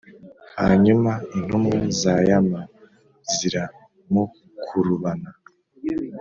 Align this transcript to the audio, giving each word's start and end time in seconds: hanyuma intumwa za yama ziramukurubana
hanyuma 0.59 1.11
intumwa 1.37 1.75
za 1.99 2.13
yama 2.29 2.61
ziramukurubana 3.33 5.31